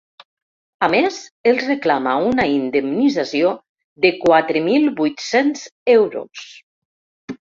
A 0.85 0.87
més, 0.93 1.17
els 1.51 1.67
reclama 1.71 2.15
una 2.29 2.45
indemnització 2.53 3.51
de 4.07 4.13
quatre 4.25 4.65
mil 4.71 4.89
vuit-cents 5.03 5.67
euros. 5.99 6.49